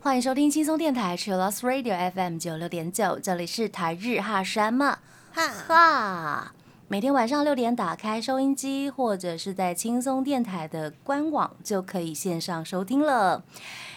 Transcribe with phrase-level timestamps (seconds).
[0.00, 4.98] 欢迎收听轻松电台 c h i l l o s Radio FM 九六点九，这里是台日哈山嘛
[5.32, 6.52] 哈，哈。
[6.86, 13.42] 每天晚上六点打开收音机，或者是在轻松电台的官网就可以线上收听了。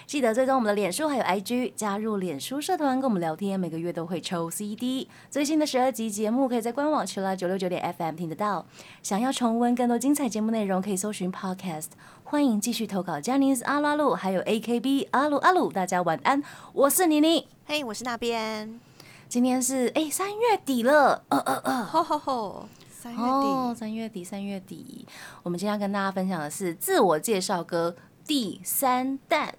[0.08, 5.06] 记得追踪我们的脸书还有 IG，加入脸书社团跟我们聊天，每个月都会抽 CD。
[5.30, 8.66] 最新的十二集节目可以在官网去了九六九点 FM 听得到。
[9.04, 11.88] 想要重温更多精彩节目内容，可以搜寻 Podcast。
[12.24, 17.46] 欢迎继续投稿 j a n i c e 阿鲁阿鲁，还有 AKB 阿鲁阿鲁，大家晚安，我是妮妮。
[17.66, 18.80] 嘿，我是那边，
[19.28, 25.06] 今天是哎三月底了，呃呃呃，吼吼吼，三月哦，底，三月底，三月底，
[25.44, 27.94] 我们今天要跟大家分享的是自我介绍歌
[28.26, 29.54] 第三弹。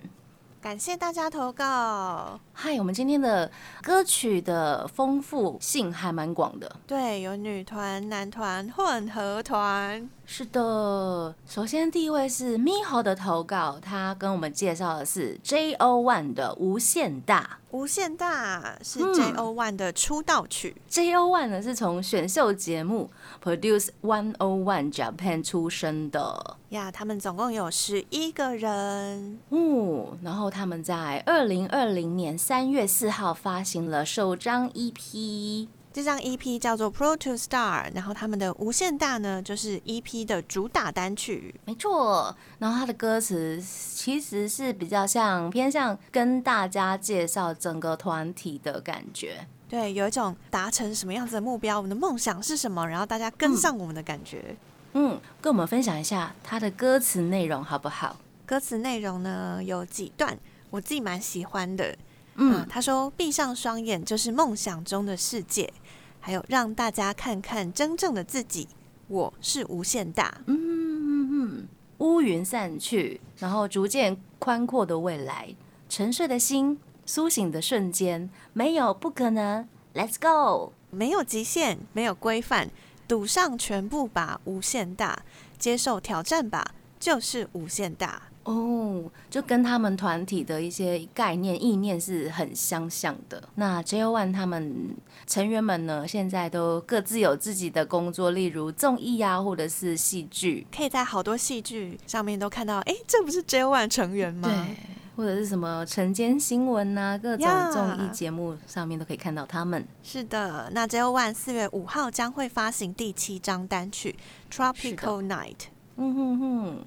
[0.61, 2.41] 感谢大家投稿。
[2.61, 3.49] 嗨，我们今天的
[3.85, 6.75] 歌曲的丰富性还蛮广的。
[6.89, 10.11] 对，有女团、男团、混合团。
[10.27, 20.77] 是的，首先第一位是 Miho 的投稿，他跟我们介绍的是 JO One 的《无限大无限大是嗯 JO One 的出道曲，》。
[20.93, 23.09] JO One 呢是从选秀节目
[23.43, 26.57] Produce One O One Japan 出身的。
[26.71, 29.39] 呀，他们总共有十一个人。
[29.49, 35.69] 嗯，然后他们在二零二零年三月四号发行了首张 E EP。
[35.93, 41.55] 这张 EP 叫做 Pro to Star，然后他们的无限大呢，就是 EP 的主打单曲。
[41.67, 49.47] 没错，然后它的歌词其实是比较像偏向跟大家介绍整个团体的感觉。
[49.69, 54.57] 对，有一种达成什么样子的目标，我们的梦想是什么，然后大家跟上我们的感觉。
[54.95, 58.17] 嗯，跟我们分享一下它的歌词内容好不好？
[58.47, 60.39] 歌词内容呢有几段
[60.71, 61.95] 我自己蛮喜欢的。
[62.41, 65.73] 嗯嗯，他说：“闭上双眼就是梦想中的世界，
[66.21, 68.69] 还有让大家看看真正的自己，
[69.09, 70.33] 我是无限大。
[70.47, 75.55] 嗯嗯嗯，乌云散去，然后逐渐宽阔的未来，
[75.89, 80.73] 沉睡的心，苏醒的瞬间，没有不可能，Let's go。
[80.91, 82.71] 没有极限，没有规范，
[83.07, 85.25] 赌上全部吧，无限大，
[85.59, 88.23] 接受挑战吧，就是无限大。
[88.49, 93.47] 哦，就跟他们团体的一些概念、意念是很相像的。
[93.57, 104.49] 那 J One 他们成员们呢，现在都各自有自己的工作，例如综艺啊，或者是戏剧，可以在好多戏剧上面都看到，哎，这不是 J One 成员吗？
[104.49, 104.77] 对，
[105.15, 109.87] 或者是什么晨间新闻呐、各种呀综艺节目上面都可以看到他们。
[110.03, 110.71] 是的。
[110.73, 114.17] 那 J One 四月五号将会发行第七张单曲
[114.57, 115.53] 《Tropical Night》。
[115.97, 116.87] 嗯哼哼，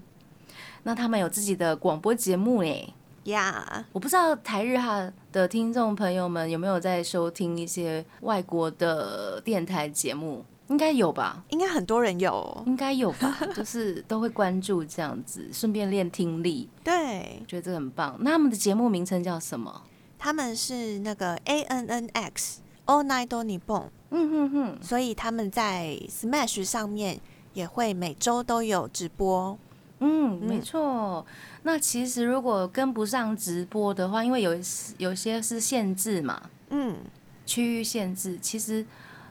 [0.84, 2.94] 那他们有自己的广播节目诶。
[3.25, 11.44] 呀，我不知道台日哈的听众朋友们有没有在收听一些外国的电台节目，应该有吧？
[11.50, 12.64] 应该很多人有。
[12.66, 13.38] 应该有吧？
[13.56, 18.18] 就是都会关注这样子，顺便练听力，对我，觉得这个很棒。
[18.22, 19.84] 那他们的节目名称叫什么？
[20.18, 27.19] 他们是那个 A N N X All Night o Nippon，嗯哼哼，所以他们在 Smash 上面
[27.53, 29.59] 也会每周都有直播。
[30.01, 31.25] 嗯，嗯没错。
[31.63, 34.51] 那其实如果跟不上直播的话，因为有
[34.97, 36.97] 有些是限制嘛，嗯，
[37.45, 38.85] 区域限制，其实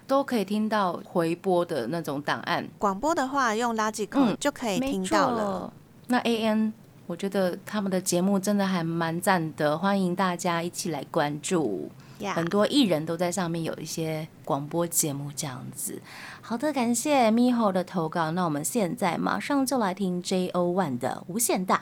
[0.07, 2.67] 都可以听到回播的那种档案。
[2.79, 5.37] 广播的话用垃圾口嗯就可以没听到了。
[5.37, 5.73] 错。
[6.07, 6.73] 那 A N，
[7.07, 11.91] 我觉得他们的节目真的还蛮赞的，欢迎大家一起来关注。
[12.21, 16.01] 呀很多艺人都在上面有一些广播节目这样子。
[16.41, 18.31] 好的，感谢 Miho 的投稿。
[18.31, 21.77] 那我们现在马上就来听 J O One 的《无限大》。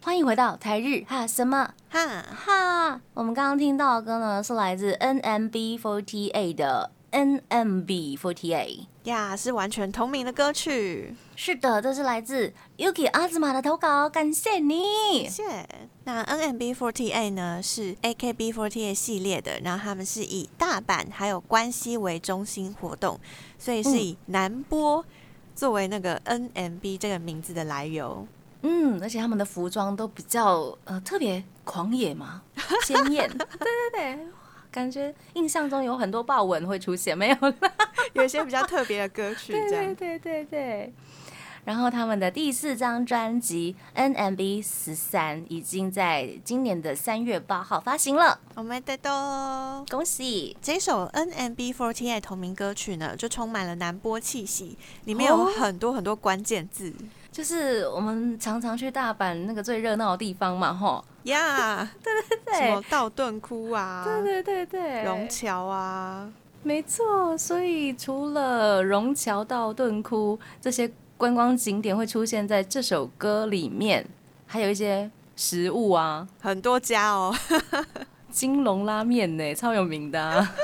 [0.00, 3.00] 欢迎回到台日哈什么哈，哈？
[3.12, 8.86] 我们刚刚听到的歌呢，是来自 NMB48 的 NMB48。
[9.04, 11.14] 呀，是完全同名的歌曲。
[11.36, 15.68] 是的，这是来自 Yuki 阿兹玛的投稿，感谢你谢。
[16.08, 16.12] 谢。
[16.12, 23.20] 那 NMB48 呢是 AKB48 系列的，然后他们是以大阪还有关西为中心活动，
[23.58, 25.04] 所以是以南波
[25.54, 28.26] 作为那个 NMB 这个名字的来由。
[28.62, 32.42] 嗯，而且他们的服装都比较呃特别狂野嘛，
[32.84, 33.28] 鲜艳。
[33.28, 34.18] 对对对，
[34.72, 37.72] 感觉印象中有很多豹纹会出现，没有啦？
[38.14, 39.94] 有一些比较特别的歌曲，这样。
[39.94, 40.92] 对 对对。
[41.68, 43.76] 然后他们的第四张专辑
[44.14, 50.56] 《NMB 十三》已经在今年的三月八号发行了，我们得到恭喜！
[50.62, 56.90] 这首 nmb forty 爱同名歌曲呢，就充满了南波气息，里面有哦很多很多关键字。
[57.30, 66.32] 就是我们常常去大阪那个最热闹的地方嘛，吼，呀， 对对对什么道顿窟啊，对对对对，虹桥啊，
[66.62, 67.36] 没错。
[67.36, 74.06] 所以除了虹桥道顿窟这些观光景点会出现在这首歌里面，
[74.46, 77.34] 还有一些食物啊，很多家哦，
[78.30, 80.54] 金龙拉面呢，超有名的、啊。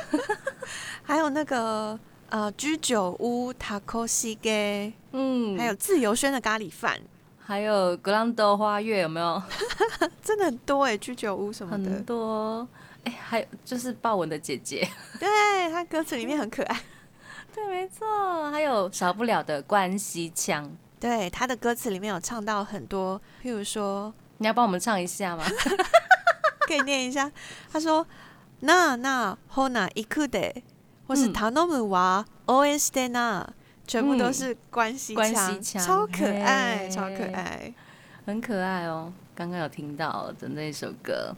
[1.02, 1.98] 还有那个
[2.30, 7.00] 呃居酒屋塔 a 西给，嗯，还有自由轩的咖喱饭，
[7.40, 9.42] 还有格兰德花月有没有？
[10.22, 12.66] 真的很多哎，居酒屋什么的很，多。
[13.02, 15.28] 哎、还有就是豹纹的姐姐，对，
[15.70, 16.80] 她歌词里面很可爱。
[17.54, 18.50] 对，没错。
[18.50, 25.44] 还有少不了的关西腔，对，他的歌词里面有唱到很多，譬如说，你要帮我们唱一下吗？
[26.66, 27.30] 可以念一下，
[27.70, 28.04] 他说
[28.60, 30.62] ：“那那 hona ikude，
[31.06, 33.46] 或是嗯 tanomu wa oen shite na，
[33.86, 37.72] 全部都是关西腔超可爱，超可爱。
[38.26, 39.12] 很可爱哦。
[39.34, 41.34] 刚刚有听到的那首歌。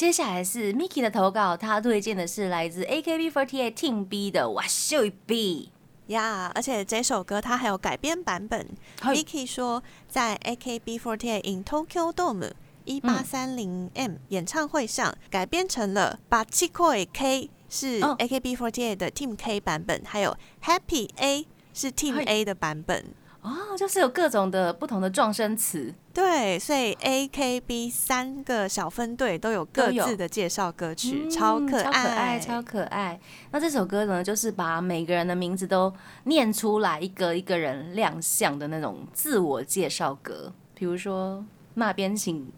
[0.00, 5.68] 接下来是 Miki 的投稿，他推荐的是来自 AKB48 Team B 的《哇秀 B
[6.06, 8.66] 呀而且这首歌它还有改编版本。
[8.98, 12.50] 嗨 Miki 说，在 AKB48 in Tokyo Dome
[12.86, 22.42] 一八三零 M 演唱会上改编成了《把七 k K》是哦 AKB48 的 Team K 版本，还有 Happy A 是 Team A
[22.42, 23.04] 的版本。
[23.42, 25.94] 哦，就是有各种的不同的撞声词。
[26.12, 33.20] 对，所以 AKB 三个小分队都有各自的介绍歌曲，嗯超可超可爱，超可爱。
[33.52, 35.92] 那这首歌呢，就是把每个人的名字都
[36.24, 40.52] 念出来，一个一个人亮相的那种自我介绍歌。
[40.74, 42.52] 比如说，那边请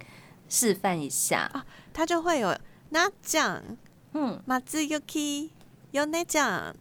[0.48, 1.50] 示范一下。
[1.92, 2.56] 它就会有
[2.88, 3.62] 那酱、
[4.14, 5.50] 嗯马自 Yuki、
[5.90, 6.74] 有那酱、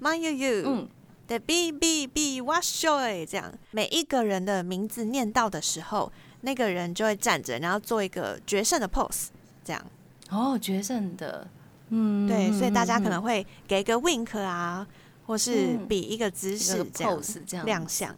[0.00, 0.62] 马悠悠。
[0.66, 0.88] 嗯，
[1.26, 3.52] 的 B B B 哇塞，这样。
[3.70, 6.12] 每一个人的名字念到的时候，
[6.42, 9.26] 那个人就会站着，然后做一个决胜的 pose，
[9.64, 9.84] 这样。
[10.30, 11.48] 哦，决胜的，
[11.90, 14.86] 嗯，对，所以大家可嗯能会给一个 wink 啊，
[15.26, 18.14] 或是嗯比一个姿势这样 pose 这样亮相。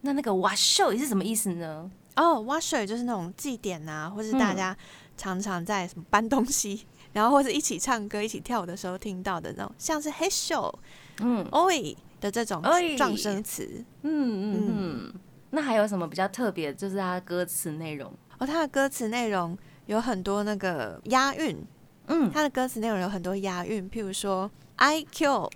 [0.00, 1.90] 那那个哇秀是什么意思呢？
[2.16, 4.38] 哦，哇塞，就是那种祭典啊，或是嗯。
[4.38, 4.76] 大家
[5.16, 10.72] 常常在什么搬东西，然后或者一起唱歌、一起跳舞的时候听到的那种，像是 hey show、
[11.20, 11.44] 嗯。
[11.50, 12.62] oi 的这种
[12.96, 13.84] 撞声词。
[14.02, 15.14] 嗯嗯嗯。
[15.50, 16.72] 那还有什么比较特别？
[16.72, 18.10] 就是它的歌词内容。
[18.38, 21.62] 哦，它的歌词内容有很多那个押韵，
[22.06, 25.50] 嗯它的歌词内容有很多押韵，譬如说 I Q、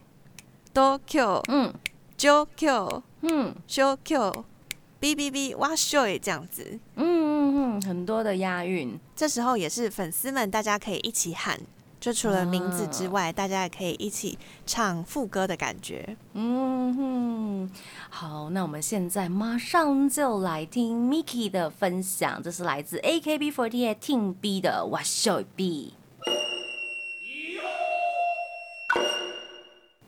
[0.75, 1.73] Do Q、嗯
[2.19, 4.45] Jo Q、嗯 Show Q、
[5.01, 6.79] B B B 哇塞这样子。
[6.97, 8.99] 嗯嗯嗯，很多的押韵。
[9.15, 11.59] 这时候也是粉丝们大家可以一起喊，
[11.99, 16.17] 就除了名字之外，大家也可以一起唱副歌的感觉。
[16.35, 17.71] 嗯哼，
[18.11, 25.95] 好，那我们现在马上就来听 Miki 的分享，这是来自 AKB48 Team B 的《哇秀 B》。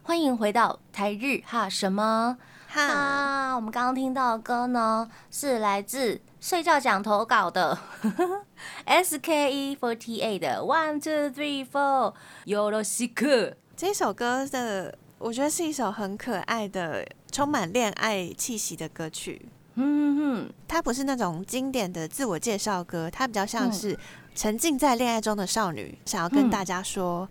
[0.02, 2.38] 欢迎回到台日哈什么
[2.70, 7.76] 哈，我们刚刚听到的歌呢，是来自睡觉讲投稿的
[8.86, 12.12] SKE48 的 One Two Three Four
[12.44, 13.56] 有罗西克。
[13.74, 19.48] 这首歌的我觉得是一首很可爱的、充满恋爱气息的歌曲。
[19.76, 20.16] 嗯
[20.46, 23.98] 哼，它不是那种经典的自我介绍歌，它比较像嗯是
[24.34, 27.26] 沉浸在恋爱中的少女，想要跟嗯大家说、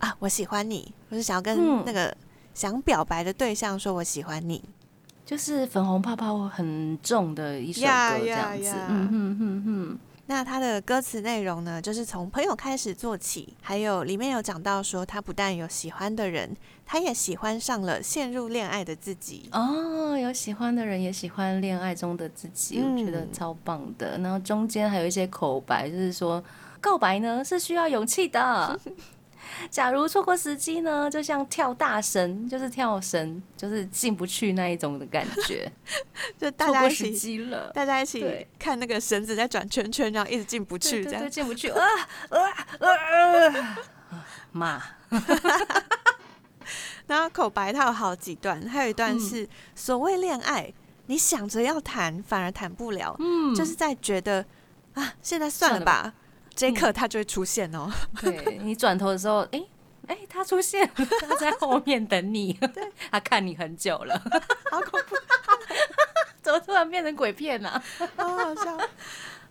[0.00, 2.14] 啊，我喜欢你，或是想要嗯跟那个
[2.52, 4.62] 想表白的对象说我喜欢你。
[5.24, 7.86] 就是粉红泡泡很重的一首歌，
[8.20, 8.74] 这样子。
[8.88, 16.54] 嗯哼哼哼，那它的歌词内容呢，就是从朋友开始做起，还有里面有讲到说，他不但有喜欢的人，
[16.84, 19.48] 他也喜欢上了陷入恋爱的自己。
[19.52, 24.18] 哦，有喜欢的人也喜欢恋爱中的自己，我觉得嗯超棒的。
[24.18, 26.42] 然后中间还有一些口白，就是说
[26.80, 28.78] 告白呢是需要勇气的。
[29.70, 35.70] 假如错过时机呢，就像跳大神，就是跳绳，就是进不去那一种的感觉。
[36.38, 41.30] 就大错过时家一起，机了，大家一起看那个绳子在转圈圈，然后一直进不去，这样。
[41.30, 41.80] 进不 去啊
[42.30, 42.38] 啊
[42.80, 43.78] 啊！
[44.52, 44.80] 妈，
[47.06, 50.72] 然后口白它有好几段，还有一段嗯是所谓恋爱，
[51.06, 54.44] 你想着要谈，反而谈不了，嗯，就是在觉得
[54.94, 56.14] 啊，现在算了吧，
[56.54, 57.90] 这一刻他就会出现哦。
[58.20, 59.62] 对你转头的时候，哎、
[60.08, 62.58] 哎、他出现了，他在后面等你，
[63.10, 64.20] 他看你很久了，
[64.70, 65.16] 好恐怖，
[66.42, 67.82] 怎么突然变成鬼片啊？
[68.16, 68.78] 好好笑。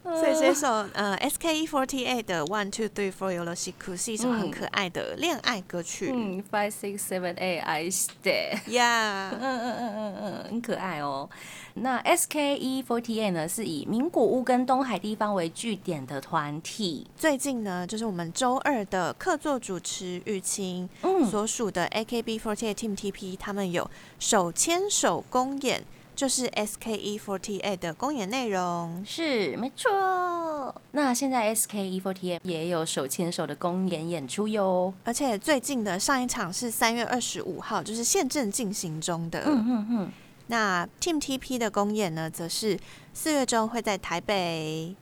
[0.03, 6.11] 所以这首呃 SKE48 的 One Two Three Four Yoroshiku 是一首很嗯可爱的恋爱歌曲。
[6.13, 11.29] 嗯，Five Six Seven Eight I Stay，Yeah，、嗯嗯嗯嗯嗯，很可爱哦。
[11.75, 17.07] 那 SKE48 呢，是以名古屋跟东海地方为据点的团体。
[17.17, 25.83] 最近呢，就是我们周二的客座主持玉清嗯，所属的 AKB48 Team TP，他们有手牵手公演，
[26.15, 29.03] 就是 SKE48 的公演内容。
[29.05, 30.73] 是没错。
[30.91, 34.93] 那现在 SKE48 也有手牵手的公演演出哟。
[35.03, 39.43] 而且最近的上一场是三月二十五号，就是现正进行中的。
[39.45, 40.11] 嗯嗯嗯，
[40.47, 42.79] 那 Team TP 的公演呢，则是
[43.13, 44.95] 四月中会在台北。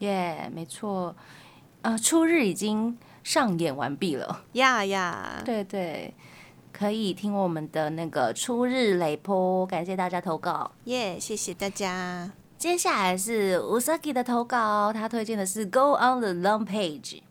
[0.00, 1.14] 耶，没错。
[1.82, 4.44] 呃，初日已经上演完毕了。
[4.54, 6.12] 呀呀，对对，
[6.78, 10.70] 可以听我们的那个初日雷波，感谢大家投稿。
[10.84, 12.30] 耶谢谢大家。
[12.56, 17.22] 接下来是 Usagi 的投稿，他推荐的是 Go on the Long Page。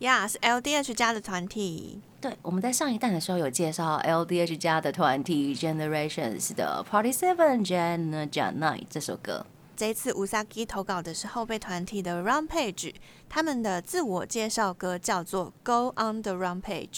[0.00, 2.02] 呀是 LDH 家的团体。
[2.20, 9.46] 对，我们在上一弹的时候有介绍 LDH 家的团体 Generations 的 Party Seven Jan Jan Night 这首歌。
[9.74, 12.92] 这一次 Usagi 投稿的是后备团体的 Rampage，
[13.30, 16.88] 他们的自我介绍歌叫做《Go on the Rampage》。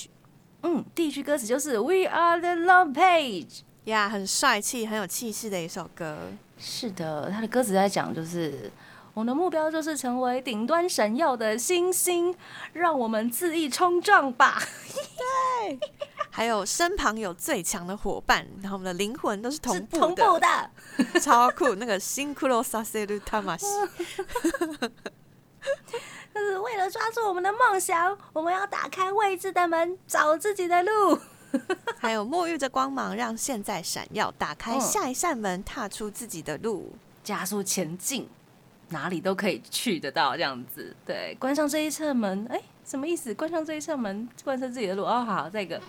[0.62, 3.60] 嗯，第一句歌词就是 We are the love Page。
[3.84, 6.16] 呀很帅气、很有气势的一首歌。
[6.58, 8.70] 是的，他的歌词在讲就是。
[9.14, 12.34] 我们的目标就是成为顶端闪耀的星星，
[12.72, 14.58] 让我们恣意冲撞吧！
[15.18, 15.78] 对
[16.30, 21.74] 还有身旁有最强的伙伴，然后我们的灵魂都是同步的，同步的，超酷。
[21.74, 23.66] 那个新库洛萨塞鲁塔马西，
[26.34, 31.18] 就是为了抓住我们的梦想，我们要打开未知的门，找自己的路。
[32.00, 36.94] 还有沐浴着光芒，让现在闪耀，打开嗯下一扇门，踏出自己的路。
[37.22, 38.28] 加速前进，
[38.88, 40.96] 哪里都可以去得到，这样子。
[41.04, 43.34] 对，关上这一扇门，哎、什么意思？
[43.34, 45.04] 关上这一扇门，贯彻自己的路。
[45.04, 45.80] 哦，好，这个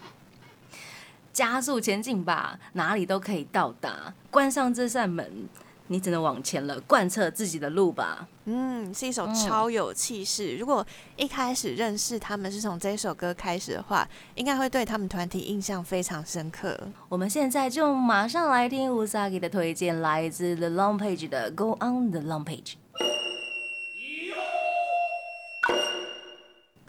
[1.31, 4.13] 加速前进吧，哪里都可以到达。
[4.29, 5.47] 关上这扇门，
[5.87, 8.27] 你只能往前了，贯彻自己的路吧。
[8.45, 10.55] 嗯，是一首嗯超有气势。
[10.57, 10.85] 如果
[11.15, 16.77] 一开始认识他们是从这首歌开始的话，应该会对他们团体印象非常深刻。
[17.09, 22.73] 我们现在就马上来听 Usagi 的推荐，来自 The Long Page 的《Go on the Long Page》。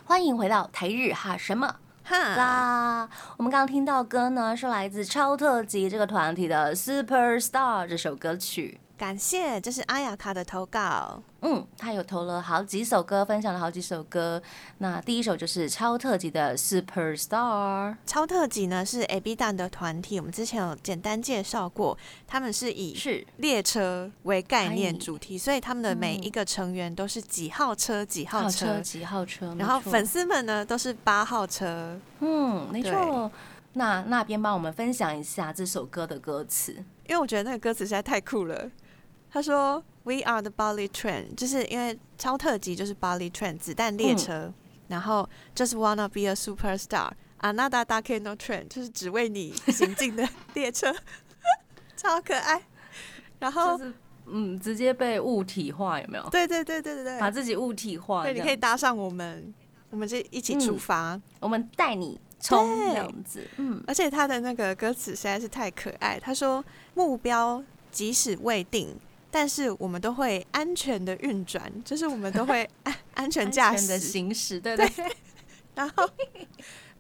[0.06, 3.08] 欢迎回到台日哈什么哈，啦！
[3.38, 8.78] 我们刚刚听到歌呢，是来自超特级这个团体的《Superstar》这首歌曲。
[8.96, 11.20] 感谢，这是阿雅卡的投稿。
[11.40, 14.40] 嗯，他有投了好几首歌，分享了好几首歌。
[14.78, 17.90] 那第一首就是超特级的《Superstar》。
[18.06, 29.54] 超特级呢是 A B 蛋的团体，我们之前有简单介绍过，他们是以是列车为概念哎主题，所以他们的每一个成员都是几号车几号号车，车几号车？
[29.58, 31.98] 然后粉丝们呢都是八号车。
[32.20, 33.30] 嗯，没对错。
[33.72, 36.72] 那那边帮我们分享一下这首歌的歌词。
[37.06, 38.70] 因为我觉得那个歌词实在太酷了。
[39.34, 44.54] 他说：“We are the Bali Train”，就是因为超特级就是 Bali Train 子弹列车，
[44.86, 47.10] 然后 Just wanna be a superstar。
[47.40, 50.94] Another Dake no Train 就是只为你行进的列车，
[51.96, 52.62] 超可爱。
[53.40, 53.94] 然后，就是
[54.26, 56.30] 嗯，直接被物体化，有没有？
[56.30, 58.22] 对对对对对对，把自己物体化。
[58.22, 59.52] 对，你可以搭上我们，
[59.90, 61.20] 我们就一起出发。
[61.40, 63.44] 我们带你冲这样子。
[63.56, 66.20] 嗯，而且他的那个歌词实在是太可爱。
[66.20, 66.64] 他说
[66.94, 67.60] ：“目标
[67.90, 68.96] 即使未定，
[69.34, 75.04] 但是我们都会安全的运转，就是我们都会 安安全驾驶的，行驶，对对對。
[75.74, 76.08] 然后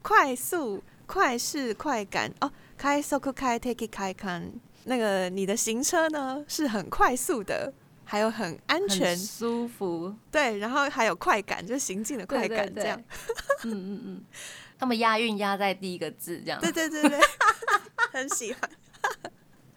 [0.02, 4.52] 快速、快事、快感哦，开速开 take it 开看。
[4.86, 7.72] 那个你的行车呢是很快速的，
[8.02, 10.12] 还有很安全，舒服。
[10.32, 13.00] 对，然后还有快感，就是行进的快感，这样。
[13.62, 14.24] 嗯 嗯嗯，
[14.76, 16.60] 他们押韵押在第一个字，这样。
[16.60, 17.20] 对对对对，
[18.10, 18.68] 很喜欢。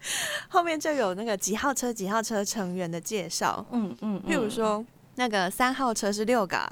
[0.49, 4.85] 后面就有那个几号车几号车成员的介绍，嗯嗯，譬如说
[5.15, 6.69] 那个三号车是六嘎，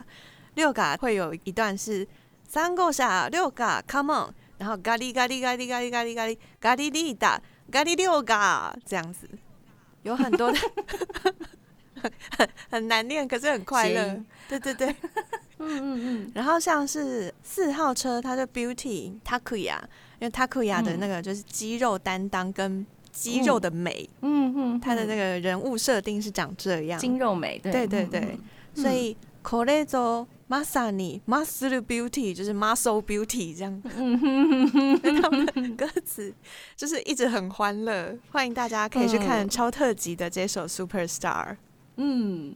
[0.55, 2.07] 六嘎会有一段是
[2.47, 9.27] 三个下六嘎，come on，然后咖喱咖喱咖喱咖喱咖喱咖喱咖喱利达咖喱六嘎这样子，
[10.03, 10.59] 有很多的
[12.37, 14.21] 很 很难念，可是很快乐。
[14.47, 14.95] 对对对，
[15.57, 19.79] 嗯嗯嗯，然后像是四号车，它的 Beauty Takuya，
[20.19, 22.85] 因为 Takuya 的那个就是肌肉担当跟
[23.15, 27.71] 肌肉的美，嗯嗯，他的那个人物设定是长这样，肌肉美，对。
[27.71, 28.19] 对对对。
[28.19, 28.39] 嗯
[28.75, 28.83] 嗯。
[28.83, 33.81] 所以 k o r e z o Masani Muscle Beauty 就是 Muscle Beauty 这样，
[35.21, 36.33] 他们的歌词
[36.75, 39.49] 就是一直很欢乐，欢迎大家可以去看嗯。
[39.49, 41.55] 超特级的这首 Superstar。
[41.95, 42.53] 嗯，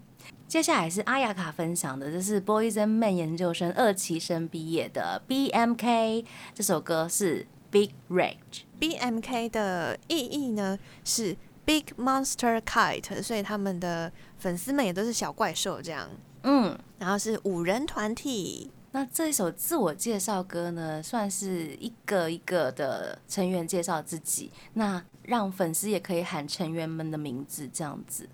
[0.48, 8.63] 接下来是阿雅卡分享的，这是 Boys and Men 研究生二期生毕业的 BMK，这首歌是 Big Rage。
[8.79, 16.09] BMK 的意义呢是 Big Monster Kite，所以他们的粉丝们也都是小怪兽这样。
[16.43, 28.27] 嗯，然后是五人团体，那这一首自我介绍歌呢，算是一个一个的成员介绍自己，那让粉丝也可以喊成员们的名字，这样子。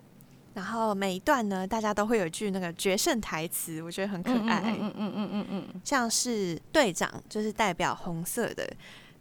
[0.53, 4.61] 然后每一段呢，大家都会有一句那个决胜台词，我觉得很可爱。
[4.79, 8.65] 嗯嗯嗯嗯嗯嗯像是队长就是代表红色的，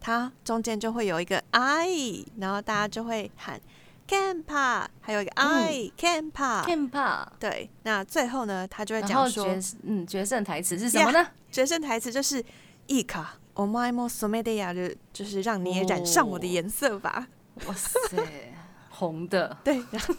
[0.05, 3.59] 他中间就会有一个 I，然后大家就会喊
[4.07, 6.63] Campa，还有一个 I、Campa。
[6.63, 7.27] ，Campa。
[7.41, 9.47] 对，那最后呢，他就会讲说
[9.83, 11.27] 嗯决胜台词是什么呢？
[11.51, 12.45] 决胜台词就是
[12.87, 13.39] 一卡。
[13.55, 17.27] o m a i mo some de ya 就就是让你也染上我的颜色吧。
[17.65, 18.53] 哇塞，
[18.91, 20.15] 红的，对，然后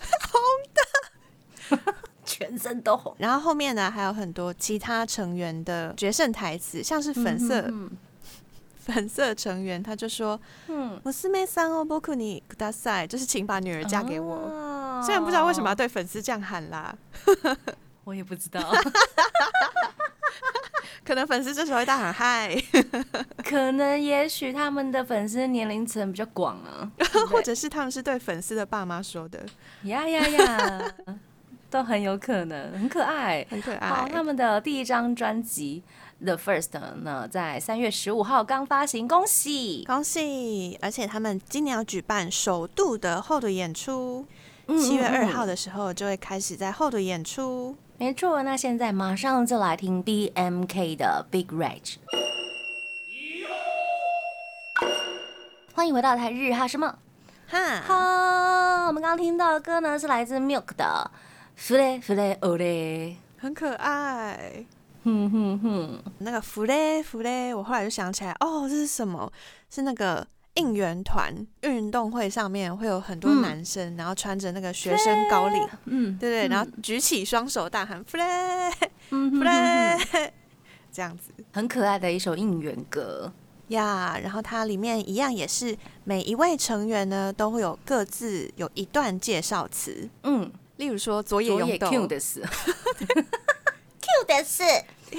[2.26, 3.16] 全身都红。
[3.20, 7.92] 然后后面呢还有很多其他成员的决胜台词，像是粉色、嗯
[8.85, 14.35] 粉色成员，他就说嗯， “娘さんを僕にください”，就是请把女儿嫁给我。
[14.35, 16.95] 哦虽然不知道为什么要对粉丝这样喊啦，
[18.05, 18.61] 我也不知道，
[21.03, 22.55] 可能粉丝这时候会大喊嗨，
[23.43, 29.43] 可能也许他们的粉丝年龄层比较广啊，对不对或者是他们是对粉丝的爸妈说的，
[29.85, 30.95] 呀呀呀，
[31.71, 33.47] 都很有可能，很可爱。
[33.49, 34.09] 很可好，爱。
[34.11, 35.83] 他们的第一张专辑《
[36.26, 36.70] The First》
[37.04, 39.84] 呢，在三月十五号刚发行，恭喜！
[39.86, 40.78] 恭喜！
[40.82, 44.26] 而且他们今年要举办首度的后的演出，
[44.68, 47.76] 嗯七月二号的时候就会开始在后的演出。
[47.98, 51.96] 没错，那现在马上就来听 BMK 的 Big Rage。
[55.74, 56.98] 欢迎回到台日哈什么？
[57.48, 61.12] 哈，哈，我们刚刚听到的歌呢是来自 Milk 的
[61.56, 63.18] 《弗雷弗雷欧雷》。
[63.42, 64.66] 很可爱。
[65.06, 69.32] 哼哼哼，那个弗雷弗雷，我后来就想起来，哦，这是什么？
[69.70, 71.32] 是那个应援团
[71.62, 73.42] 运动会上面会有很多嗯。
[73.44, 76.50] 男生，然后穿着那个学生高领，嗯，对对，嗯。
[76.50, 78.24] 然后举起双手大喊弗雷
[79.10, 80.32] 弗雷，
[80.92, 81.32] 这样子。
[81.54, 83.32] 很可爱的一首应援歌。
[83.68, 84.20] 呀。
[84.24, 92.42] 然后它里面一样也是每一位成员呢都会有各自有一段介绍词，嗯，例如说佐野佐野勇斗 Q 的是
[94.06, 94.64] Q 的是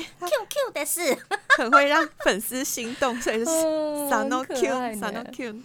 [0.20, 1.16] Q Q 的是，
[1.58, 5.06] 很会让粉丝心动，所以就是嗯 Sano 很 Q 可爱呢。
[5.12, 5.56] Sano Q。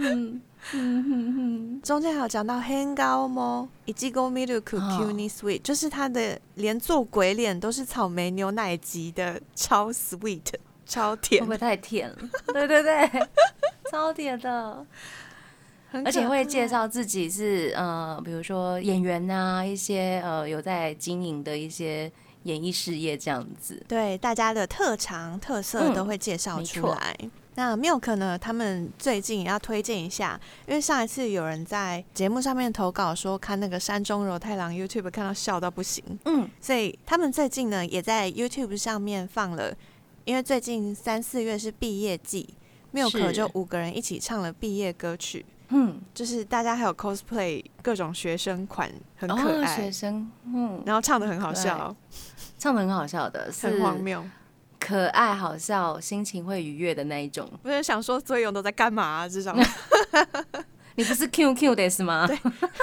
[0.00, 0.40] 嗯
[0.72, 3.68] 嗯哼哼，中间还有讲到 Hang out 吗？
[3.84, 10.44] 以及 Go Milk 哦 Cuny Sweet，就是他的连做鬼脸都是草莓牛奶级的，超 sweet，
[10.86, 11.44] 超甜。
[11.44, 12.08] 会甜不，会太甜？
[12.10, 12.16] 了？
[12.52, 13.10] 对对对，
[13.90, 14.86] 超甜的，
[16.04, 22.10] 而且会介绍自己是呃，比如说演员啊，一些呃有在经营的一些
[22.44, 23.82] 演艺事业这样子。
[23.88, 27.16] 对大家的特长特色嗯都会介绍出来。
[27.54, 28.38] 那 Milk 呢？
[28.38, 39.74] 他们最近也要推荐一下，因为上一次有人在节目上面投稿说看那个山中柔太郎 YouTube 看到笑到不行，嗯，所以他们最近呢也在 YouTube 上面放了，
[40.24, 42.48] 因为最近三四月是毕业季
[42.94, 51.94] ，Milk 就五个人一起唱了毕业歌曲，嗯，就是大家还有 cosplay 各种学生款，很可哦，爱，学生，嗯，然后唱的很好笑，
[52.58, 54.24] 唱的很好笑的，是很荒谬。
[54.80, 57.50] 可爱好笑，心情会愉悦的那一种。
[57.62, 59.28] 不是想说，作勇都在干嘛、啊？
[59.28, 59.54] 这种，
[60.94, 62.26] 你不是 Q Q 的是吗？
[62.26, 62.38] 对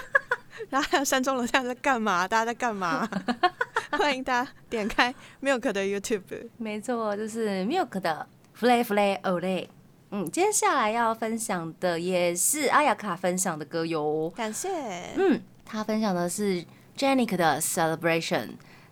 [0.69, 2.27] 然后还有山中楼下在干嘛？
[2.27, 3.07] 大家在干嘛？
[3.91, 6.49] 欢迎大家点开 Milk 的 YouTube。
[6.57, 8.27] 没错，就是 Milk 的
[8.59, 9.67] Flay Flay Olay。
[10.11, 14.31] 嗯，接下来要分享的也是阿雅卡分享的歌哟。
[14.35, 14.69] 感谢。
[15.17, 16.65] 嗯，他分享的是
[16.97, 18.51] Janik 的 Celebration。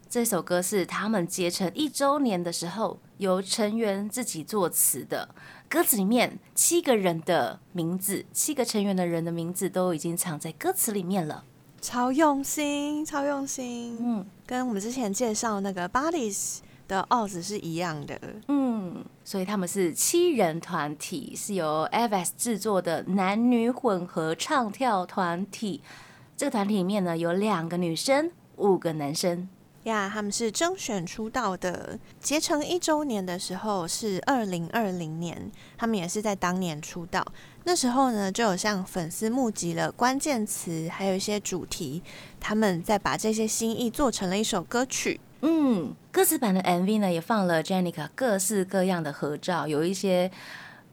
[0.09, 5.29] 这首歌是他们结成一周年的时候，由成员自己作词的。
[5.67, 11.45] 歌词里面七个人的名字，七个成员的人的名字都已经藏在歌词里面了。
[11.81, 18.19] 超用心，超用心，嗯跟我们之前介绍那个 Bodies 的 Oz 是一样的。
[18.47, 25.81] 嗯，所以他们是七人团体，是由 FS 制作的男女混合唱跳团体。
[26.35, 29.47] 这个团体里面呢，有两个女生，五个男生。
[29.83, 37.25] 呀他们是征选出道的，结成一周年的时候是二零二零年，他们也是在当年出道。
[37.65, 42.01] 那时候呢，就有向粉丝募集了关键词，还有一些主题，
[42.39, 45.19] 他们再把这些心意做成了一首歌曲。
[45.45, 50.31] 嗯，歌词版的 MV 呢，也放了 Janica 各式各样的合照，有一些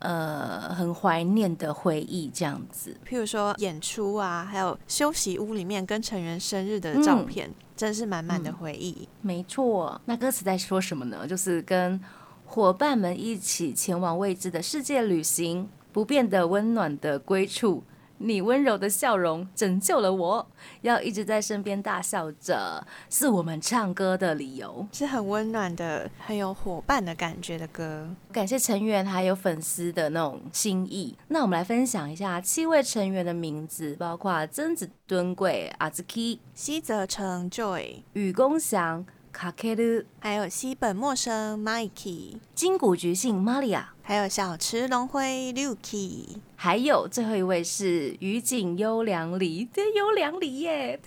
[0.01, 2.97] 呃很怀念的回忆这样子。
[3.09, 9.09] 譬如说演出啊，还有休息屋里面跟成员生日的照片，真是满满的回忆。
[9.23, 11.25] 没错，那歌词在说什么呢？
[11.29, 12.01] 就是跟
[12.45, 17.85] 伙伴们一起前往未知的世界旅行，不变的温暖的归处。
[18.23, 20.47] 你温柔的笑容拯救了我，
[20.83, 28.07] 要一直在身边大笑着，是我们唱歌的理由，是很温暖的、很有伙伴的感觉的歌。
[28.31, 31.17] 感谢成员还有粉丝的那种心意。
[31.29, 39.07] 那我们来分享一下七位成员的名字，包括曾子敦贵、阿兹基、西泽成 Joy、雨公祥。
[39.41, 46.27] 卡克鲁，还有西本陌生 Mikey，金谷菊杏 Maria，还有小池龙辉 Lucky，
[46.57, 51.01] 还有最后一位是雨景优良里，这优良里耶，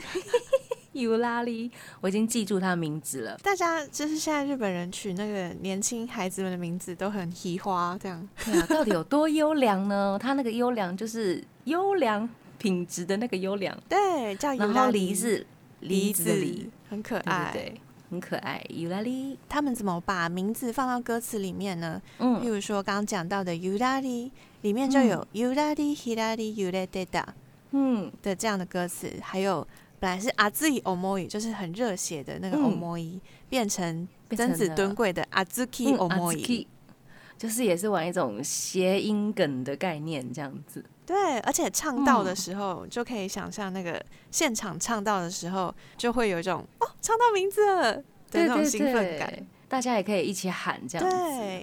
[0.94, 1.70] 尤拉里，
[2.02, 3.38] 我已经记住他的名字了。
[3.44, 8.28] 大家就是现在日本人取那个年轻孩子们的名字都很奇花，这样。
[8.44, 10.18] 对啊，到底有多优良呢？
[10.20, 15.46] 他那个优良就是优良品质的那个优良，对，叫然后梨是
[15.82, 17.80] 梨子梨，很可爱，对。
[18.14, 19.38] 很可爱，尤拉里。
[19.50, 22.00] 他们怎么把名字放到歌词里面呢？
[22.20, 27.34] 嗯，譬如说刚刚讲到的尤拉里，里面就有尤拉里、希拉里、尤拉德达，
[27.72, 29.12] 嗯的这样的歌词。
[29.22, 29.68] 还有
[30.00, 36.68] 本来是阿兹伊欧莫伊，就是很热血的那个欧莫伊，变成曾子敦贵的阿兹基欧莫伊，
[37.36, 40.86] 就是也是玩一种谐音梗的概念这样子。
[41.06, 49.46] 对，而且唱到的时候就可以想象那个现场唱到的时候，就会有一种哦，唱到名字了的那种兴奋感。
[49.68, 51.16] 大家也可以一起喊这样子。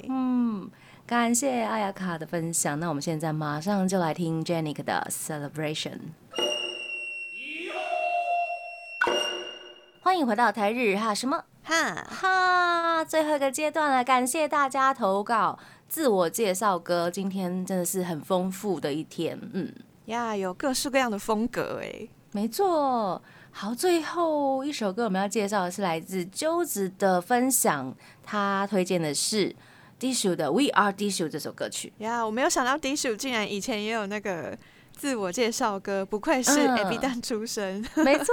[0.08, 0.68] 嗯，
[1.06, 2.78] 感谢阿雅卡的分享。
[2.80, 5.98] 那我们现在马上就来听 Jenny 的 Celebration。
[10.02, 15.58] 欢迎回到台日哈什么哈哈，最后一个阶段了，感谢大家投稿。
[15.90, 19.74] 自我介绍歌，今天真的是很丰富的一天，嗯
[20.06, 23.20] 呀，有各式各样的风格哎，没错。
[23.50, 29.52] 好，最后一首歌我们要介绍的是来自鸠子的分享，他推荐的是
[29.98, 31.92] Dishu 的《We Are Dishu》这首歌曲。
[31.98, 34.56] 呀，我没有想到 Dishu 竟然以前也有那个
[34.96, 38.32] 自我介绍歌，不愧是 A B 蛋出身，没错。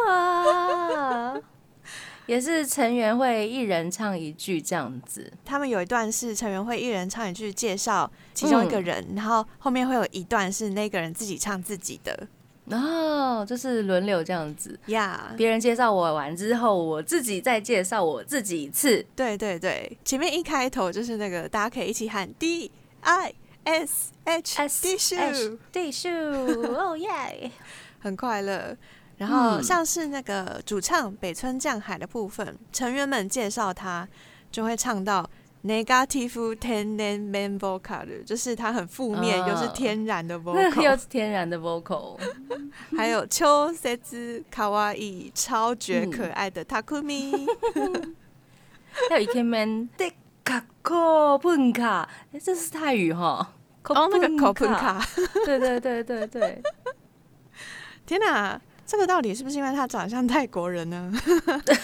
[2.27, 12.27] 也是成员会一人唱一句这样子，他们有一段是成员会一人唱一句介绍其中一个人，然后后面会有一段是那个人自己唱自己的，
[12.65, 14.77] 然后就是轮流这样子。
[14.87, 15.33] 呀。
[15.37, 19.05] 别人介绍我完之后，我自己再介绍我自己一次。
[19.15, 22.69] 对对对，前面一开头就是那个大家可以一起喊 D
[23.01, 27.51] I S H S D S D S，哦耶，
[27.99, 28.75] 很快乐。
[29.17, 34.07] 然后像是那个主唱北村降海的部分，成员们介绍他
[34.51, 35.27] 就会唱到
[35.63, 42.17] negative tenen man vocal，就是他很负面又是天然的 vocal， 又是天然的 vocal。
[42.95, 47.47] 还有秋塞子卡哇伊超绝可爱的 takumi，
[49.09, 50.11] 还有一天 man de
[50.45, 52.05] kako punka，
[52.41, 53.51] 这是泰语哈，
[53.83, 55.03] 哦那个 k o punka，
[55.43, 56.61] 对对对对对，
[58.05, 58.61] 天哪！
[58.87, 61.11] 这个到底是不是因为他长相泰国人呢？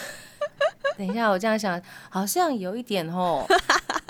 [0.97, 3.45] 等一下，我这样想，好像有一点哦，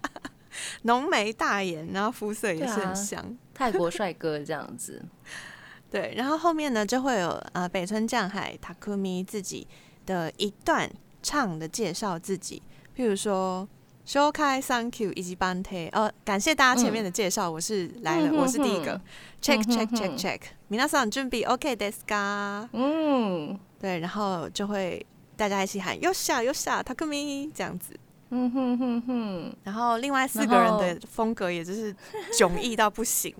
[0.84, 5.04] 浓眉大眼，然后肤色也是很像泰国帅哥这样子。
[5.90, 9.68] 对，然后后面呢就会有呃北村降海 Takumi 自己
[10.06, 10.90] 的一段
[11.22, 12.62] 唱的介绍自己，
[12.96, 13.68] 譬如说。
[14.05, 18.99] 收开，Thank you，以及 Bante，哦，感谢大家前面的介绍，我是来了，我是第一个，
[19.43, 22.69] Check check check check，皆さん準備 OK ですか？
[22.73, 25.05] 嗯，对，然后就会
[25.37, 27.93] 大家一起喊 Yosha Yosha Takumi 这样子，
[28.31, 31.95] 嗯哼哼哼，然后另外四个人的风格也就是
[32.33, 33.35] 迥异到不行，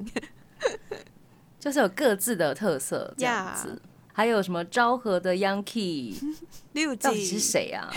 [1.59, 3.81] 就是有各自的特色这样子。
[4.14, 6.16] 还有什么昭和的 Yankee
[6.74, 7.92] 六级是谁啊？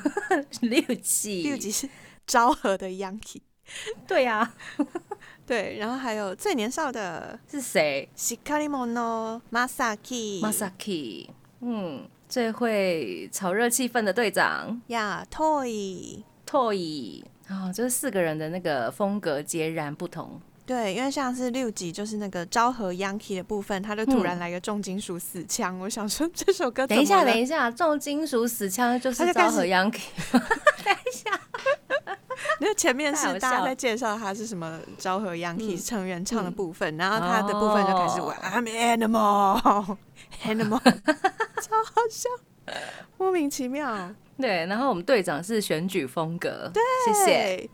[0.62, 1.88] 六级六级是
[2.26, 3.42] 昭和的 Yankee，
[4.06, 4.52] 对呀，
[5.46, 5.76] 对。
[5.78, 11.28] 然后还有最年少的是谁？Shikarimono Masaki Masaki，
[11.60, 14.80] 嗯，最会炒热气氛的队长。
[14.88, 16.22] 呀，Toy。
[16.46, 20.40] Toy 啊，就是四个人的那个风格截然不同。
[20.70, 25.76] 对，因为像是六集就是那个昭和 Yankee 的部分，他就突然来个重金属死枪。
[25.80, 30.00] 我想说这首歌，等一下，等一下，重金属死枪就是昭和 Yankee。
[30.30, 31.28] 等一下，
[32.60, 40.78] 因为前面是大家在介绍他是什么昭和 Yankee 成员唱的部分，然后他的部分就开始玩 I'm animal，animal，
[41.60, 42.28] 超好笑，
[43.18, 44.14] 莫名其妙。
[44.38, 46.80] 对，然后我们队长是选举风格，对，
[47.12, 47.68] 谢谢。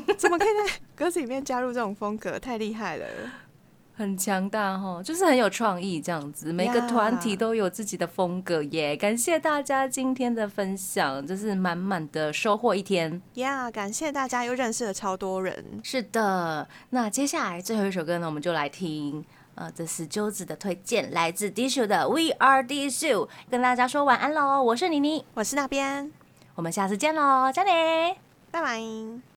[0.18, 2.38] 怎么可以在歌词里面加入这种风格？
[2.38, 3.06] 太厉害了！
[3.96, 6.52] 很强大哈，就是很有创意这样子。
[6.52, 8.96] 每个团体都有自己的风格耶。
[8.96, 13.22] 感谢大家今天的分享，就是满满的收获一天。
[13.34, 15.80] 呀，感谢大家又认识了超多人。
[15.84, 19.24] 是的，那接下来最后一首歌呢，我们就来听。
[19.54, 24.60] 呃，这是鸠子的推荐，来自 Dishu 的 We Are Dishu，，跟大家说晚安喽。
[24.60, 26.10] 我是妮妮，我是那边，
[26.56, 27.70] 我们下次见喽，加你，
[28.50, 29.24] 拜拜。